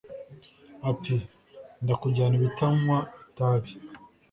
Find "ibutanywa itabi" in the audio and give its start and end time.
2.39-3.71